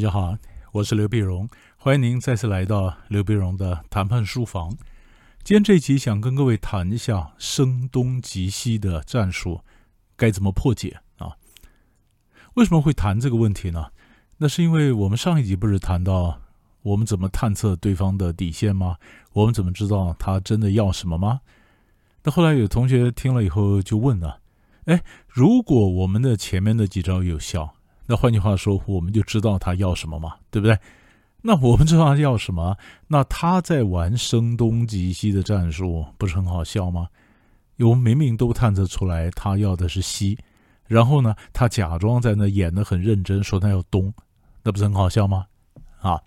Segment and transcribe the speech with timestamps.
[0.00, 0.34] 大家好，
[0.72, 1.46] 我是刘碧荣，
[1.76, 4.70] 欢迎您再次来到刘碧荣的谈判书房。
[5.44, 9.60] 今天这一集想跟各位谈一下声东击西的战术
[10.16, 11.36] 该怎么破解啊？
[12.54, 13.88] 为什么会谈这个问题呢？
[14.38, 16.40] 那是因为我们上一集不是谈到
[16.80, 18.96] 我们怎么探测对方的底线吗？
[19.34, 21.42] 我们怎么知道他真的要什么吗？
[22.22, 24.40] 那后来有同学听了以后就问了：
[24.86, 27.74] 哎，如果我们的前面的几招有效？
[28.10, 30.76] 那换句话说，我们就知道他要什么嘛，对不对？
[31.42, 37.06] 那我们知道他要什么，那他在玩声东击西的战术，不是很好笑吗？
[37.78, 40.36] 我们明明都探测出来他要的是西，
[40.88, 44.12] 然后呢，他假装在那演的很认真，说他要东，
[44.64, 45.46] 那不是很好笑吗？
[46.00, 46.20] 啊，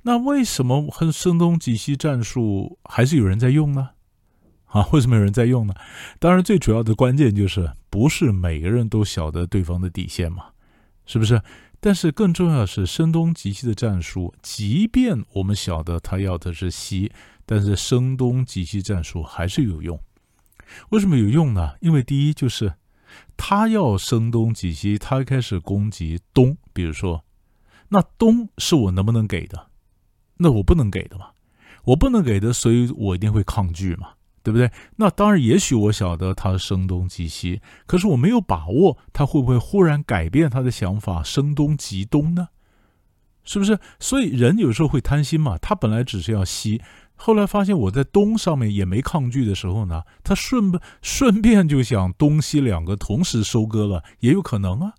[0.00, 3.90] 那为什么很声东击西战术还是有人在用呢？
[4.72, 5.74] 啊，为什么有人在用呢？
[6.18, 10.46] 当然，最主要的关键就是不是每个人都晓得对方的底线嘛。
[11.06, 11.42] 是不是？
[11.80, 17.10] 但是更重要的是声东击西的战术，即便我们晓得他要的是西，
[17.44, 20.00] 但是声东击西战术还是有用。
[20.90, 21.74] 为什么有用呢？
[21.80, 22.74] 因为第一就是
[23.36, 27.24] 他要声东击西，他开始攻击东，比如说，
[27.88, 29.68] 那东是我能不能给的？
[30.36, 31.30] 那我不能给的嘛，
[31.84, 34.14] 我不能给的，所以我一定会抗拒嘛。
[34.42, 34.70] 对不对？
[34.96, 42.48] 那当然，也许我晓得他声东击西，可是我没有把握他会不会忽然改变他的想法，声东击东呢？
[43.44, 43.78] 是不是？
[43.98, 45.58] 所以人有时候会贪心嘛。
[45.58, 46.80] 他本来只是要西，
[47.14, 54.94] 后来发现我在东上面也没抗拒的时候呢，他顺顺便就想东西两个同时收割了，也有可能啊。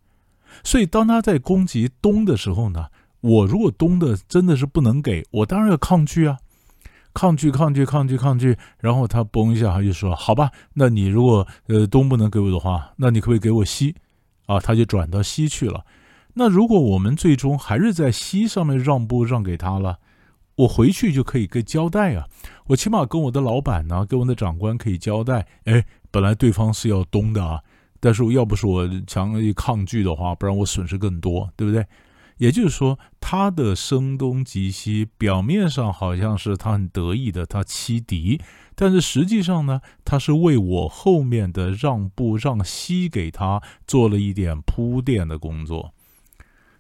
[0.64, 2.88] 所以当他在攻击东的时候呢，
[3.22, 6.40] 我如果东的真的是不能给我，当然要抗拒啊。
[7.14, 13.96] 抗拒，抗拒，抗拒，抗拒，然后他嘣一下，他就说：“好吧，那你如果呃东不能给我的话，那你可不可以给我西？”
[14.48, 15.86] 啊，他就转到西去了。
[16.34, 20.00] 那如果我们最终还是在西上面让步让给他了，
[20.56, 22.28] 我回去就可以跟交代啊，
[22.68, 25.48] 我起码跟我的老板呢，跟我的长官可以交代。
[25.66, 27.62] 哎，本来对方是要东的啊，
[28.00, 31.86] 但是要不是我强力抗拒的话，不然我损失更多，对不对？
[32.44, 38.42] 也就是说，他的声东击西，表面上好像是他很得意的，他欺敌，
[38.76, 45.94] 但是实际上呢，他是为我后面的让步让西给他做了一点铺垫的工作。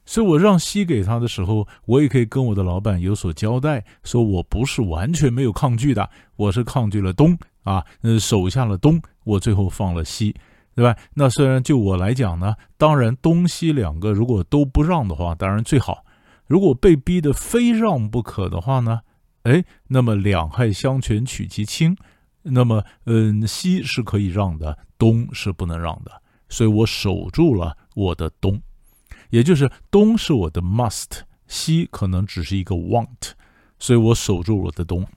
[0.06, 10.36] 所以我让西给他的时候，我也可以跟我的老板有所交代，说我不是完全没有抗拒的，我是抗拒了东啊，呃，守下了东，我最后放了西。
[10.76, 10.98] 对吧？
[11.14, 16.04] 那虽然就我来讲呢，当然东西两个如果都不让的话，当然最好。
[16.46, 19.02] 如果被逼得非让不可的话呢，
[19.44, 21.96] 哎，那么两害相权取其轻，
[22.42, 26.12] 那么嗯，西是可以让的，东是不能让的，
[26.50, 28.62] 所以我守住了我的东，
[29.30, 33.32] 也就是东是我的 must，西可能只是一个 want，
[33.80, 35.08] 所以我守住我的东。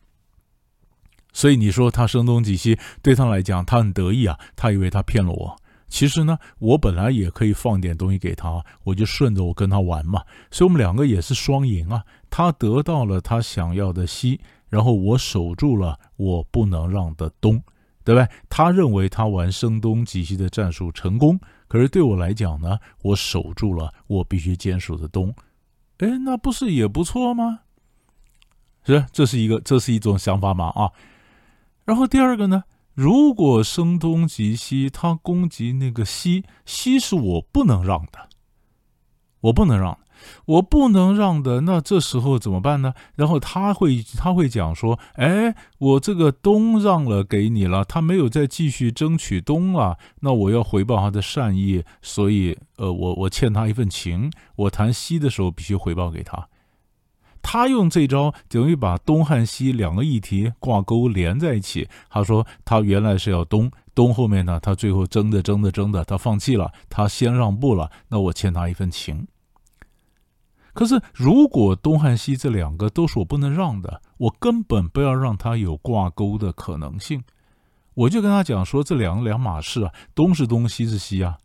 [1.36, 5.54] 所以你说他声东击西，对他来讲，他很得意啊，他以为他骗了我。
[5.86, 10.22] 其实呢，我本来也可以放点东西给他，我就顺着我跟他玩嘛。
[10.50, 12.02] 所以我们两个也是双赢啊。
[12.30, 17.62] 他得到了他想要的西，然后我守住了我不能让的东，
[18.02, 18.26] 对不对？
[18.48, 21.38] 他认为他玩声东击西的战术成功，
[21.68, 25.34] 可是对我来讲呢，我守住了我必须坚守的东。
[25.98, 27.58] 哎，那不是也不错吗？
[28.86, 30.90] 是，这是一个，这是一种想法嘛啊。
[31.86, 38.28] 然后第二个呢，如果声东击西，他攻击那个西，西是我不能让的，
[39.40, 39.96] 我不能让，
[40.46, 42.92] 我不能让的，那这时候怎么办呢？
[43.14, 56.48] 然后他会他会讲说，哎，我这个东让了给你了，他没有再继续争取东了，那我要回报他的善意，所以呃，我我欠他一份情，我谈西的时候必须回报给他。
[57.48, 61.88] 他用这招等于把东汉西两个议题挂钩连在一起。
[62.10, 67.88] 他说他原来是要东，东后面呢，他最后争的争的争的，他放弃了，他先让步了。
[68.08, 69.28] 那我欠他一份情。
[70.74, 77.22] 可是如果东汉西这两个都是我不能让的，我根本不要让他有挂钩的可能性。
[77.94, 81.38] 我就跟他讲说，这两个两码事啊，东是东，西是西啊。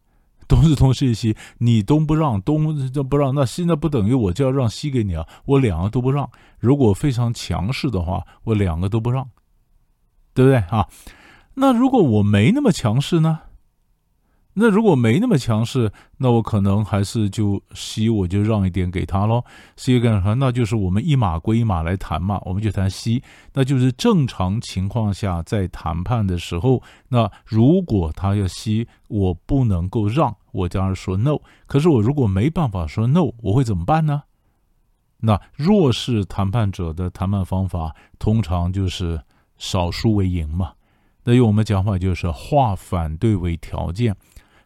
[0.52, 5.26] 东是东西是西，你东不让，东这不让，那西那不等于我就要让西给你啊？
[5.46, 6.30] 我两个都不让。
[6.60, 9.30] 如果非常强势的话，我两个都不让，
[10.34, 10.90] 对不对啊？
[11.54, 13.40] 那如果我没那么强势呢？
[14.56, 19.46] 那如果没那么强势，那我可能还是就西，我就让一点给他喽。
[19.78, 20.34] 西干啥？
[20.34, 22.38] 那就是我们一码归一码来谈嘛。
[22.44, 31.40] 我们就谈西，那就是正常情况下在谈判的时候，那如果他要西，我不能够让，我当然说 no。
[31.66, 34.24] 可是我如果没办法说 no，我会怎么办呢？
[35.20, 39.22] 那弱势谈判者的谈判方法，通常就是
[39.58, 40.74] 少数为赢嘛。
[41.24, 44.16] 那用我们讲法就是化反对为条件。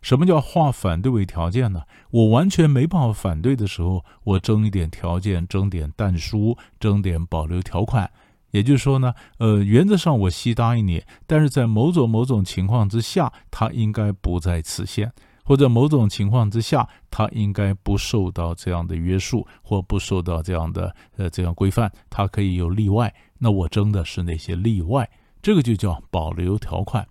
[0.01, 1.81] 什么叫化反对为条件呢？
[2.11, 8.09] 我完全没办法反对的时候，我争一点条件，争点但书，争点保留条款。
[8.51, 15.11] 也就是说呢，呃，原则上我悉答应你，但是在某种某种情况之下，它应该不在此限。
[15.45, 23.13] 或者某种情况之下，他应该不受到这样的约束，或不受到这样的呃这样规范，他可以有例外。
[23.37, 25.07] 那我争的是那些例外，
[25.43, 27.07] 这个就叫保留条款，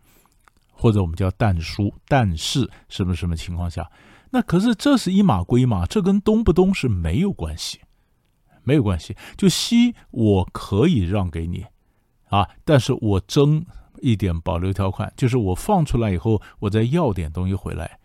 [0.72, 1.94] 或者我们叫但书。
[2.08, 3.88] 但是什么什么情况下？
[4.30, 7.78] 那可是这是一码归一码，这跟东不东是没有关系，
[8.64, 9.16] 没有关系。
[9.36, 11.64] 就西我可以让给你
[12.30, 13.64] 啊，但是我争
[14.00, 18.00] 一点保留条款，就是我放出来以后，我再要点东西回来。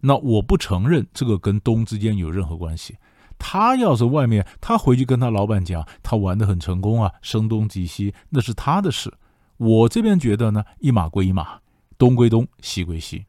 [0.00, 2.96] 那我不承认这个跟东之间有任何关系。
[3.38, 9.12] 他要是外面，他回去跟他老板讲，他玩的很成功啊，声东击西，那是他的事。
[9.56, 11.58] 我这边觉得呢，一码归一码，
[11.96, 13.24] 东归东，西归西，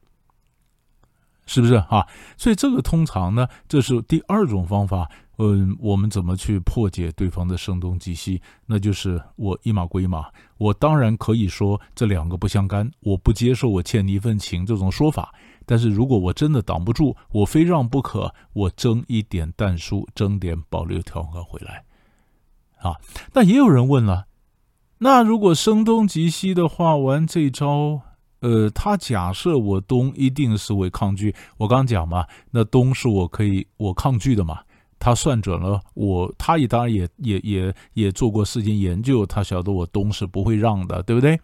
[1.46, 2.06] 是不是啊？
[2.36, 5.10] 所以这个通常呢，这是第二种方法。
[5.38, 8.40] 嗯，我们怎么去破解对方的声东击西？
[8.68, 10.26] 那就是我一码归一码。
[10.58, 15.34] 我当然可以说这两个不相干，我不接受我欠你一份情这种说法。
[15.72, 21.86] 但是如果我真的挡不住，我非让不可，我争一点淡书，争点保留条款回来，
[22.82, 23.00] 啊，
[23.32, 24.26] 那也有人问了，
[24.98, 28.02] 那如果声东击西的话，玩这招，
[28.42, 34.60] 呃，他假设我东一定是为抗拒，我刚讲嘛，那东是我可以我抗拒的嘛，
[35.00, 41.40] 他算准了我，他也当然也也也也做过事情研究，他晓得我东是不会让的，对不对？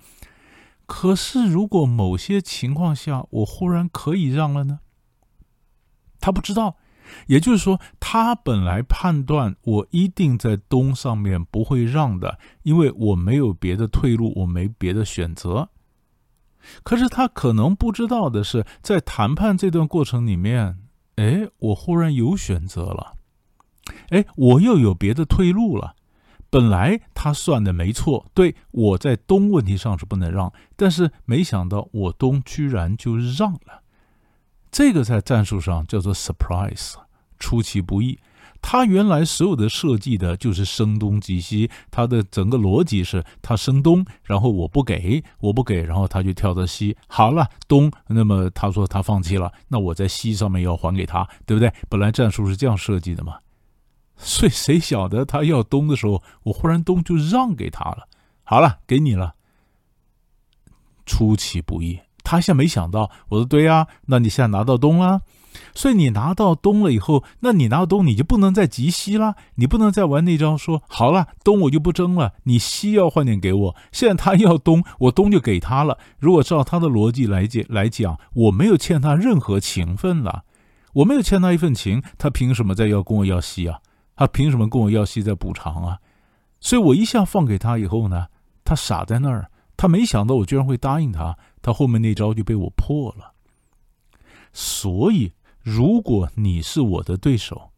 [0.88, 4.80] 可是，如果某些情况下我忽然可以让了呢？
[6.20, 6.78] 他不知道，
[7.28, 15.70] 也就是说，他本来判断我一定在东上面不会让的，因为我没有别的退路，我没别的选择。
[16.84, 20.80] 可是他可能不知道的是，在谈判这段过程里面，
[21.18, 23.14] 哎，我忽然有选择了，
[24.12, 25.97] 哎，我又有别的退路了。
[26.58, 33.84] 本来他算的没错，对我在东问题上是不能让，但是没想到我东居然就让了，
[34.72, 36.96] 这个在战术上叫做 surprise，
[37.38, 38.18] 出其不意。
[38.60, 46.98] 他原来所有的设计的就是声东击西，他的整个逻辑是他声东，然后我不给，我不给，然后他就跳到西。
[47.06, 51.72] 好了，东，那么他说他放弃了，那我在西上面要还给他，对不对？
[51.88, 53.36] 本来战术是这样设计的嘛。
[54.18, 58.08] 所以谁晓得他要东的时候，我忽然东就让给他了。
[58.44, 59.36] 好了，给你了。
[61.06, 63.10] 出其不意，他现在没想到。
[63.30, 65.22] 我说对呀，那你现在拿到东了，
[65.74, 73.76] 所以你拿到东了以后，那你拿到东，你就不能再急西了，你不能再玩那招，说好了东我就不争了，你西要换点给我。
[73.94, 75.98] 现在他要东，我东就给他了。
[76.20, 80.44] 如果照他的逻辑来解来讲，我没有欠他任何情分了，
[80.94, 83.80] 我没有欠他一份情，他凭什么再要跟我要西啊？
[84.18, 86.00] 他凭什么跟我要息再补偿啊？
[86.60, 88.28] 所以我一下放给他以后呢，
[88.66, 93.34] 他傻在那儿，他没想到我居然会答应他，他后面那招就被我破了。
[94.52, 95.32] 所以，
[95.62, 97.70] 如果你是我的对手，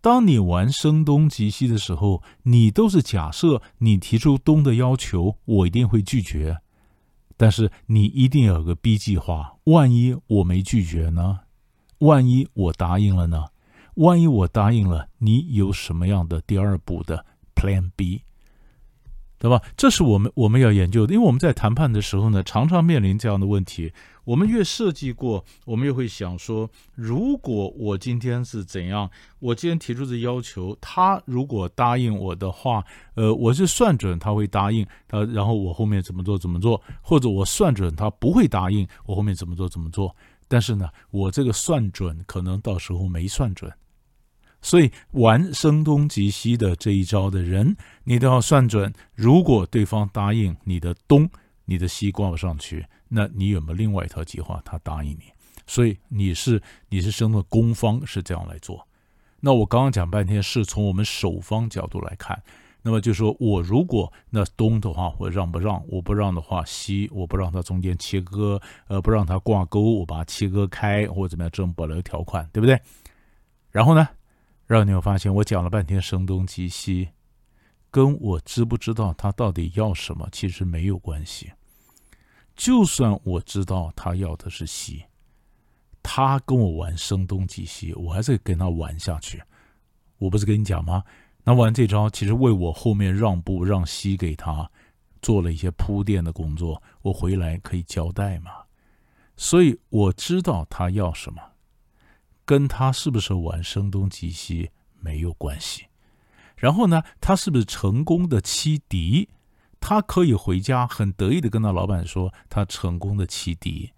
[0.00, 6.58] 当你玩声东击西的时候，你都是假设你提出东的要求，我一定会拒绝。
[7.36, 11.40] 但是你一定要有个 B 计划，万一我没拒绝呢？
[11.98, 13.46] 万一我答应了呢？
[13.94, 17.24] 万一我答应了，你有什么样的第二步的
[17.54, 18.22] Plan B，
[19.38, 19.62] 对吧？
[19.76, 23.92] 这是我们我们要研究的，因为我们在谈判的时候呢，常常面临这样的问题。
[24.24, 32.82] 我们越设计过，我们越会想说，如果我今天是怎样，我今天提出的要求，他如果答应我的话，
[33.16, 40.16] 呃，我是算准他会答应，他然后我后面怎么做怎么做，或者我算准他不会答应，我后面怎么做怎么做。
[40.48, 43.70] 但是呢，我这个算准可能到时候没算准。
[44.64, 48.90] 所以玩声东击西的这一招的人，你都要算准。
[49.14, 51.28] 如果对方答应你的东，
[51.66, 54.62] 你的西挂不上去，那你有没有另外一套计划？
[54.64, 55.24] 他答应你，
[55.66, 58.88] 所以你是你是生的攻方是这样来做。
[59.40, 62.42] 那我刚刚讲半天是从我们守方角度来看，
[62.80, 65.84] 那么就说我如果那东的话，我让不让？
[65.88, 72.80] 我不让的话，西我不让它中间切割，呃，不让它挂钩，我把它切割开或者怎么样，这种保留条款，对不对？
[73.70, 74.08] 然后呢？
[74.66, 77.10] 让你有发现，我讲了半天声东击西，
[77.90, 81.52] 跟我知不知道他到底要什么其实没有关系。
[82.56, 85.04] 就算我知道他要的是西，
[86.02, 89.42] 他跟我玩声东击西，我还是跟他玩下去。
[90.18, 91.02] 我不是跟你讲吗？
[91.42, 94.70] 那玩这招其实为我后面让步让西给他
[95.20, 98.52] 做了一些铺垫的工作，我回来可以交代嘛。
[99.36, 101.42] 所以我知道他要什么，
[102.44, 104.70] 跟他是不是玩声东击西
[105.00, 105.86] 没有关系。
[106.56, 109.28] 然后呢，他是不是成功的欺敌？
[109.80, 113.92] 他可以回家很得意的跟他老板说他成功的欺敌。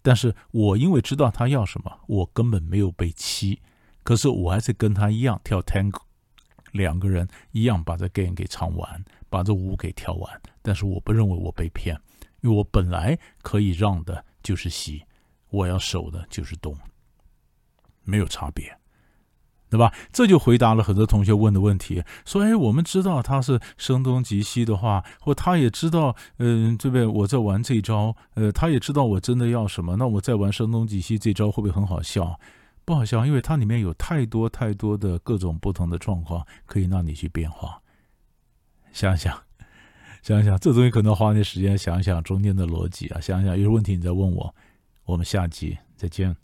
[0.00, 3.60] 但是我因为知道他要什么，我根本没有被欺，
[4.02, 6.02] 可是我还是跟他一样跳 tango，
[6.72, 10.40] 两个人一样把这 game 给唱完，把这舞给跳完。
[10.62, 11.98] 但是我不认为我被骗，
[12.42, 15.02] 因为我本来可以让的就是西，
[15.48, 16.76] 我要守的就是东，
[18.04, 18.78] 没有差别。
[19.70, 19.92] 对吧？
[20.12, 22.04] 这就回答了很多同学问的问题。
[22.24, 27.04] 说，哎，我们知道他是声东击西的话，或他也知道，嗯，对不对？
[27.04, 29.96] 我在玩这招，呃，他也知道我真的要什么。
[29.96, 32.38] 那我在玩声东击西这招会不会很好笑？
[32.84, 37.80] 不好笑，因为它里面有太多太多的各种不同的状况可以让你去变化。
[38.92, 39.36] 想想，
[40.22, 43.20] 想想，这东西可能花点时间想想中间的逻辑啊。
[43.20, 44.54] 想想有问题你再问我。
[45.04, 46.43] 我们下集再见。